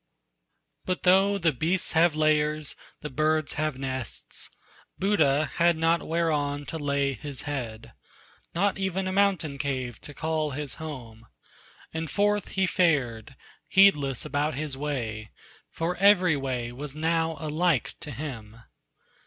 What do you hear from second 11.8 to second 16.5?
And forth he fared, heedless about his way For every